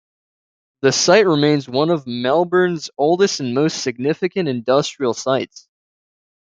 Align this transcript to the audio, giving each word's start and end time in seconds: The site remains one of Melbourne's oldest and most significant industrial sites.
The 0.81 0.91
site 0.93 1.27
remains 1.27 1.69
one 1.69 1.91
of 1.91 2.07
Melbourne's 2.07 2.89
oldest 2.97 3.39
and 3.39 3.53
most 3.53 3.83
significant 3.83 4.49
industrial 4.49 5.13
sites. 5.13 5.67